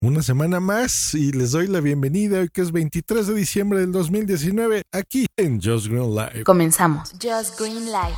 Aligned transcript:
Una 0.00 0.22
semana 0.22 0.60
más 0.60 1.12
y 1.14 1.32
les 1.32 1.50
doy 1.50 1.66
la 1.66 1.80
bienvenida 1.80 2.38
hoy 2.38 2.50
que 2.50 2.60
es 2.60 2.70
23 2.70 3.26
de 3.26 3.34
diciembre 3.34 3.80
del 3.80 3.90
2019 3.90 4.82
aquí 4.92 5.26
en 5.36 5.60
Just 5.60 5.88
Green 5.88 6.14
Live. 6.14 6.44
Comenzamos. 6.44 7.10
Just 7.20 7.58
Green 7.58 7.86
Live. 7.86 8.16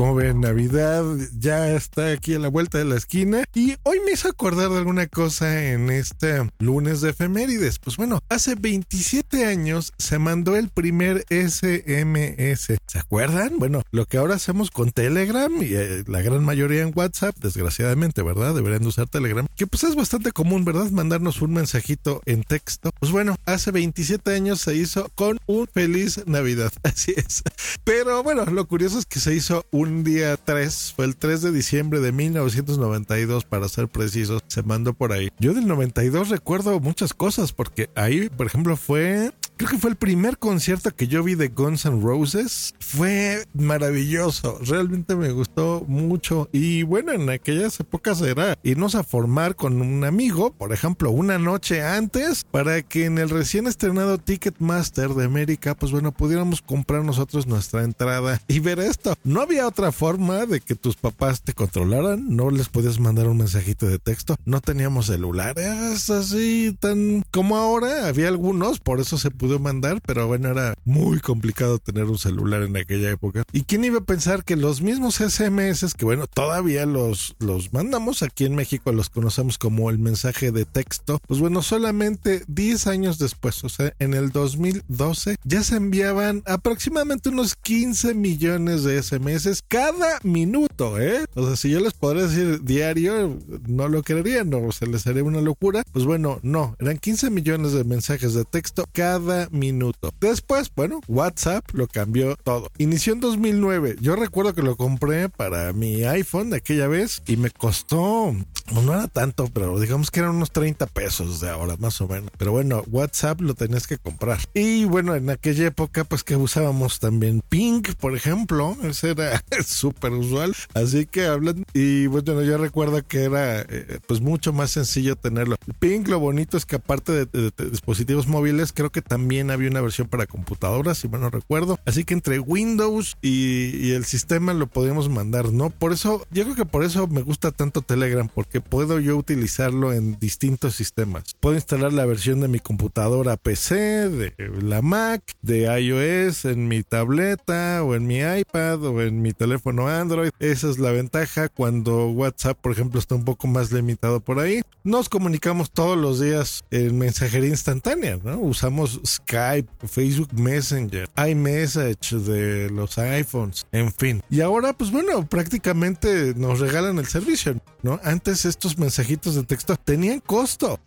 Como 0.00 0.14
ven, 0.14 0.40
Navidad 0.40 1.04
ya 1.38 1.72
está 1.72 2.10
aquí 2.12 2.32
a 2.32 2.38
la 2.38 2.48
vuelta 2.48 2.78
de 2.78 2.86
la 2.86 2.96
esquina 2.96 3.44
y 3.54 3.74
hoy 3.82 3.98
me 4.02 4.12
hizo 4.12 4.28
acordar 4.28 4.70
de 4.70 4.78
alguna 4.78 5.06
cosa 5.08 5.62
en 5.72 5.90
este 5.90 6.50
lunes 6.58 7.02
de 7.02 7.10
efemérides. 7.10 7.78
Pues 7.78 7.98
bueno, 7.98 8.20
hace 8.30 8.54
27 8.54 9.44
años 9.44 9.92
se 9.98 10.18
mandó 10.18 10.56
el 10.56 10.70
primer 10.70 11.26
SMS. 11.28 12.78
¿Se 12.86 12.98
acuerdan? 12.98 13.58
Bueno, 13.58 13.82
lo 13.90 14.06
que 14.06 14.16
ahora 14.16 14.36
hacemos 14.36 14.70
con 14.70 14.90
Telegram 14.90 15.52
y 15.62 15.74
eh, 15.74 16.02
la 16.06 16.22
gran 16.22 16.46
mayoría 16.46 16.80
en 16.80 16.92
WhatsApp, 16.96 17.36
desgraciadamente, 17.36 18.22
¿verdad? 18.22 18.54
Deberían 18.54 18.80
de 18.80 18.88
usar 18.88 19.06
Telegram, 19.06 19.46
que 19.54 19.66
pues 19.66 19.84
es 19.84 19.96
bastante 19.96 20.32
común, 20.32 20.64
¿verdad? 20.64 20.90
Mandarnos 20.90 21.42
un 21.42 21.52
mensajito 21.52 22.22
en 22.24 22.42
texto. 22.42 22.90
Pues 23.00 23.12
bueno, 23.12 23.36
hace 23.44 23.70
27 23.70 24.34
años 24.34 24.62
se 24.62 24.74
hizo 24.76 25.10
con 25.14 25.38
un 25.44 25.66
feliz 25.66 26.22
Navidad. 26.24 26.72
Así 26.84 27.12
es. 27.14 27.42
Pero 27.84 28.22
bueno, 28.22 28.46
lo 28.46 28.66
curioso 28.66 28.98
es 28.98 29.04
que 29.04 29.20
se 29.20 29.34
hizo 29.34 29.66
un 29.70 29.89
día 29.90 30.36
3, 30.36 30.94
fue 30.94 31.04
el 31.04 31.16
3 31.16 31.42
de 31.42 31.52
diciembre 31.52 32.00
de 32.00 32.12
1992 32.12 33.44
para 33.44 33.68
ser 33.68 33.88
precisos, 33.88 34.42
se 34.46 34.62
mandó 34.62 34.94
por 34.94 35.12
ahí. 35.12 35.30
Yo 35.38 35.54
del 35.54 35.66
92 35.66 36.28
recuerdo 36.28 36.80
muchas 36.80 37.14
cosas 37.14 37.52
porque 37.52 37.90
ahí, 37.94 38.28
por 38.28 38.46
ejemplo, 38.46 38.76
fue 38.76 39.32
creo 39.60 39.72
que 39.72 39.78
fue 39.78 39.90
el 39.90 39.96
primer 39.96 40.38
concierto 40.38 40.90
que 40.96 41.06
yo 41.06 41.22
vi 41.22 41.34
de 41.34 41.48
Guns 41.48 41.84
N' 41.84 42.00
Roses. 42.00 42.74
Fue 42.78 43.44
maravilloso, 43.52 44.58
realmente 44.62 45.14
me 45.16 45.32
gustó 45.32 45.84
mucho. 45.86 46.48
Y 46.50 46.82
bueno, 46.82 47.12
en 47.12 47.28
aquellas 47.28 47.78
épocas 47.78 48.22
era 48.22 48.58
irnos 48.62 48.94
a 48.94 49.04
formar 49.04 49.56
con 49.56 49.82
un 49.82 50.04
amigo, 50.04 50.54
por 50.54 50.72
ejemplo, 50.72 51.10
una 51.10 51.38
noche 51.38 51.82
antes, 51.82 52.42
para 52.50 52.80
que 52.80 53.04
en 53.04 53.18
el 53.18 53.28
recién 53.28 53.66
estrenado 53.66 54.16
Ticketmaster 54.16 55.10
de 55.10 55.26
América, 55.26 55.74
pues 55.74 55.92
bueno, 55.92 56.10
pudiéramos 56.10 56.62
comprar 56.62 57.04
nosotros 57.04 57.46
nuestra 57.46 57.84
entrada 57.84 58.40
y 58.48 58.60
ver 58.60 58.78
esto. 58.78 59.14
No 59.24 59.42
había 59.42 59.68
otra 59.68 59.92
forma 59.92 60.46
de 60.46 60.60
que 60.60 60.74
tus 60.74 60.96
papás 60.96 61.42
te 61.42 61.52
controlaran, 61.52 62.34
no 62.34 62.48
les 62.50 62.70
podías 62.70 62.98
mandar 62.98 63.28
un 63.28 63.36
mensajito 63.36 63.84
de 63.84 63.98
texto, 63.98 64.36
no 64.46 64.62
teníamos 64.62 65.08
celulares 65.08 66.08
así 66.08 66.74
tan 66.80 67.22
como 67.30 67.58
ahora, 67.58 68.08
había 68.08 68.28
algunos, 68.28 68.80
por 68.80 69.00
eso 69.00 69.18
se 69.18 69.30
pudo 69.30 69.49
mandar, 69.58 70.00
pero 70.06 70.26
bueno, 70.26 70.50
era 70.50 70.74
muy 70.84 71.20
complicado 71.20 71.78
tener 71.78 72.04
un 72.04 72.18
celular 72.18 72.62
en 72.62 72.76
aquella 72.76 73.10
época. 73.10 73.42
¿Y 73.52 73.62
quién 73.62 73.84
iba 73.84 73.98
a 73.98 74.04
pensar 74.04 74.44
que 74.44 74.56
los 74.56 74.82
mismos 74.82 75.16
SMS, 75.16 75.94
que 75.94 76.04
bueno, 76.04 76.26
todavía 76.26 76.86
los, 76.86 77.36
los 77.38 77.72
mandamos 77.72 78.22
aquí 78.22 78.44
en 78.44 78.54
México, 78.54 78.92
los 78.92 79.10
conocemos 79.10 79.58
como 79.58 79.90
el 79.90 79.98
mensaje 79.98 80.52
de 80.52 80.64
texto, 80.64 81.20
pues 81.26 81.40
bueno, 81.40 81.62
solamente 81.62 82.44
10 82.48 82.86
años 82.86 83.18
después, 83.18 83.62
o 83.64 83.68
sea, 83.68 83.92
en 83.98 84.14
el 84.14 84.30
2012, 84.30 85.36
ya 85.44 85.62
se 85.62 85.76
enviaban 85.76 86.42
aproximadamente 86.46 87.28
unos 87.28 87.54
15 87.56 88.14
millones 88.14 88.84
de 88.84 89.02
SMS 89.02 89.62
cada 89.68 90.18
minuto, 90.22 91.00
¿eh? 91.00 91.24
O 91.34 91.46
sea, 91.46 91.56
si 91.56 91.70
yo 91.70 91.80
les 91.80 91.94
podría 91.94 92.26
decir 92.26 92.62
diario, 92.62 93.38
no 93.66 93.88
lo 93.88 94.02
creerían, 94.02 94.50
no, 94.50 94.70
se 94.72 94.86
les 94.86 95.06
haría 95.06 95.24
una 95.24 95.40
locura. 95.40 95.82
Pues 95.92 96.04
bueno, 96.04 96.38
no, 96.42 96.76
eran 96.78 96.98
15 96.98 97.30
millones 97.30 97.72
de 97.72 97.84
mensajes 97.84 98.34
de 98.34 98.44
texto 98.44 98.84
cada 98.92 99.39
minuto. 99.50 100.12
Después, 100.20 100.70
bueno, 100.74 101.00
WhatsApp 101.08 101.64
lo 101.72 101.86
cambió 101.86 102.36
todo. 102.36 102.70
Inició 102.78 103.14
en 103.14 103.20
2009. 103.20 103.96
Yo 104.00 104.16
recuerdo 104.16 104.54
que 104.54 104.62
lo 104.62 104.76
compré 104.76 105.28
para 105.28 105.72
mi 105.72 106.04
iPhone 106.04 106.50
de 106.50 106.58
aquella 106.58 106.88
vez 106.88 107.22
y 107.26 107.36
me 107.36 107.50
costó, 107.50 108.34
no 108.70 108.94
era 108.94 109.08
tanto, 109.08 109.48
pero 109.52 109.78
digamos 109.78 110.10
que 110.10 110.20
eran 110.20 110.36
unos 110.36 110.50
30 110.52 110.86
pesos 110.86 111.40
de 111.40 111.50
ahora, 111.50 111.76
más 111.78 112.00
o 112.00 112.08
menos. 112.08 112.30
Pero 112.38 112.52
bueno, 112.52 112.82
WhatsApp 112.90 113.40
lo 113.40 113.54
tenías 113.54 113.86
que 113.86 113.98
comprar. 113.98 114.38
Y 114.54 114.84
bueno, 114.84 115.14
en 115.14 115.30
aquella 115.30 115.66
época, 115.66 116.04
pues 116.04 116.24
que 116.24 116.36
usábamos 116.36 117.00
también 117.00 117.42
Ping, 117.48 117.82
por 117.98 118.16
ejemplo. 118.16 118.76
Ese 118.82 119.10
era 119.10 119.42
súper 119.66 120.12
usual. 120.12 120.54
Así 120.74 121.06
que 121.06 121.26
hablan. 121.26 121.64
Y 121.74 122.06
bueno, 122.06 122.42
yo 122.42 122.58
recuerdo 122.58 123.06
que 123.06 123.24
era 123.24 123.60
eh, 123.60 123.98
pues 124.06 124.20
mucho 124.20 124.52
más 124.52 124.70
sencillo 124.70 125.16
tenerlo. 125.16 125.56
Ping, 125.78 126.04
lo 126.06 126.20
bonito 126.20 126.56
es 126.56 126.66
que 126.66 126.76
aparte 126.76 127.26
de 127.26 127.52
dispositivos 127.70 128.26
móviles, 128.26 128.72
creo 128.72 128.90
que 128.90 129.02
también 129.02 129.50
había 129.50 129.70
una 129.70 129.80
versión 129.80 130.08
para 130.08 130.26
computadoras, 130.26 130.98
si 130.98 131.08
mal 131.08 131.20
no 131.20 131.30
recuerdo. 131.30 131.78
Así 131.86 132.04
que 132.04 132.14
entre 132.14 132.38
Windows 132.38 133.16
y, 133.22 133.90
el 133.90 134.04
sistema 134.04 134.54
lo 134.54 134.66
podíamos 134.66 135.08
mandar, 135.08 135.52
¿no? 135.52 135.70
Por 135.70 135.92
eso, 135.92 136.26
yo 136.30 136.44
creo 136.44 136.54
que 136.54 136.64
por 136.64 136.84
eso 136.84 137.06
me 137.06 137.22
gusta 137.22 137.50
tanto 137.50 137.82
Telegram, 137.82 138.28
porque 138.32 138.59
puedo 138.60 139.00
yo 139.00 139.16
utilizarlo 139.16 139.92
en 139.92 140.18
distintos 140.18 140.74
sistemas. 140.74 141.34
Puedo 141.40 141.56
instalar 141.56 141.92
la 141.92 142.06
versión 142.06 142.40
de 142.40 142.48
mi 142.48 142.60
computadora 142.60 143.36
PC, 143.36 144.08
de 144.08 144.34
la 144.62 144.82
Mac, 144.82 145.22
de 145.42 145.62
iOS, 145.80 146.44
en 146.44 146.68
mi 146.68 146.82
tableta 146.82 147.82
o 147.82 147.94
en 147.94 148.06
mi 148.06 148.18
iPad 148.18 148.82
o 148.84 149.00
en 149.02 149.22
mi 149.22 149.32
teléfono 149.32 149.88
Android. 149.88 150.30
Esa 150.38 150.70
es 150.70 150.78
la 150.78 150.90
ventaja 150.90 151.48
cuando 151.48 152.10
WhatsApp, 152.10 152.58
por 152.60 152.72
ejemplo, 152.72 153.00
está 153.00 153.14
un 153.14 153.24
poco 153.24 153.46
más 153.46 153.72
limitado 153.72 154.20
por 154.20 154.38
ahí. 154.38 154.62
Nos 154.84 155.08
comunicamos 155.08 155.70
todos 155.70 155.96
los 155.96 156.20
días 156.20 156.62
en 156.70 156.98
mensajería 156.98 157.50
instantánea, 157.50 158.18
¿no? 158.22 158.38
Usamos 158.38 159.00
Skype, 159.06 159.68
Facebook 159.86 160.32
Messenger, 160.34 161.08
iMessage 161.16 162.16
de 162.16 162.70
los 162.70 162.96
iPhones, 162.98 163.66
en 163.72 163.92
fin. 163.92 164.22
Y 164.30 164.40
ahora, 164.40 164.72
pues 164.72 164.90
bueno, 164.90 165.26
prácticamente 165.26 166.34
nos 166.36 166.60
regalan 166.60 166.98
el 166.98 167.06
servicio, 167.06 167.60
¿no? 167.82 168.00
Antes 168.02 168.44
estos 168.50 168.78
mensajitos 168.78 169.34
de 169.34 169.44
texto 169.44 169.76
tenían 169.76 170.20
costo 170.20 170.78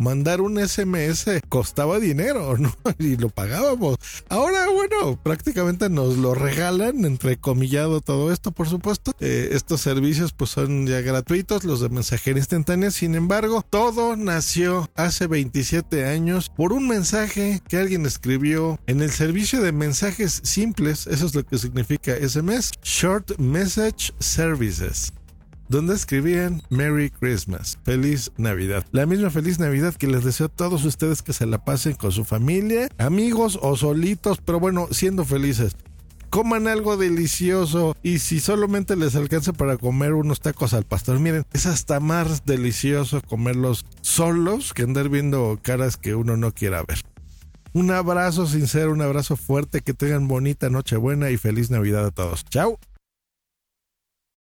mandar 0.00 0.40
un 0.40 0.58
SMS 0.58 1.26
costaba 1.48 1.98
dinero, 1.98 2.56
¿no? 2.58 2.74
Y 2.98 3.16
lo 3.16 3.28
pagábamos. 3.28 3.98
Ahora, 4.28 4.68
bueno, 4.68 5.20
prácticamente 5.22 5.88
nos 5.88 6.16
lo 6.16 6.34
regalan, 6.34 7.04
entrecomillado 7.04 8.00
todo 8.00 8.32
esto, 8.32 8.50
por 8.50 8.68
supuesto. 8.68 9.12
Eh, 9.20 9.50
estos 9.52 9.82
servicios 9.82 10.32
pues 10.32 10.50
son 10.50 10.86
ya 10.86 11.00
gratuitos, 11.02 11.64
los 11.64 11.80
de 11.80 11.90
mensajería 11.90 12.40
instantánea. 12.40 12.90
Sin 12.90 13.14
embargo, 13.14 13.64
todo 13.68 14.16
nació 14.16 14.90
hace 14.96 15.26
27 15.26 16.06
años 16.06 16.50
por 16.56 16.72
un 16.72 16.88
mensaje 16.88 17.60
que 17.68 17.76
alguien 17.76 18.06
escribió 18.06 18.80
en 18.86 19.02
el 19.02 19.10
servicio 19.10 19.60
de 19.60 19.72
mensajes 19.72 20.40
simples, 20.42 21.06
eso 21.06 21.26
es 21.26 21.34
lo 21.34 21.44
que 21.44 21.58
significa 21.58 22.14
SMS, 22.16 22.72
Short 22.82 23.38
Message 23.38 24.12
Services 24.18 25.12
donde 25.70 25.94
escribían 25.94 26.62
Merry 26.68 27.10
Christmas, 27.10 27.78
feliz 27.84 28.32
Navidad. 28.36 28.84
La 28.90 29.06
misma 29.06 29.30
feliz 29.30 29.58
Navidad 29.58 29.94
que 29.94 30.08
les 30.08 30.24
deseo 30.24 30.46
a 30.46 30.50
todos 30.50 30.84
ustedes 30.84 31.22
que 31.22 31.32
se 31.32 31.46
la 31.46 31.64
pasen 31.64 31.94
con 31.94 32.12
su 32.12 32.24
familia, 32.24 32.88
amigos 32.98 33.58
o 33.62 33.76
solitos, 33.76 34.38
pero 34.44 34.60
bueno, 34.60 34.88
siendo 34.90 35.24
felices 35.24 35.76
coman 36.28 36.68
algo 36.68 36.96
delicioso 36.96 37.96
y 38.04 38.20
si 38.20 38.38
solamente 38.38 38.94
les 38.94 39.16
alcanza 39.16 39.52
para 39.52 39.76
comer 39.76 40.14
unos 40.14 40.40
tacos 40.40 40.74
al 40.74 40.84
pastor, 40.84 41.18
miren, 41.18 41.44
es 41.52 41.66
hasta 41.66 41.98
más 41.98 42.44
delicioso 42.46 43.20
comerlos 43.20 43.84
solos 44.00 44.72
que 44.72 44.82
andar 44.82 45.08
viendo 45.08 45.58
caras 45.60 45.96
que 45.96 46.14
uno 46.14 46.36
no 46.36 46.52
quiera 46.52 46.84
ver. 46.84 47.00
Un 47.72 47.90
abrazo 47.90 48.46
sincero, 48.46 48.92
un 48.92 49.02
abrazo 49.02 49.36
fuerte, 49.36 49.80
que 49.80 49.94
tengan 49.94 50.28
bonita 50.28 50.70
Nochebuena 50.70 51.30
y 51.30 51.36
feliz 51.36 51.70
Navidad 51.70 52.06
a 52.06 52.10
todos. 52.10 52.44
Chao. 52.44 52.78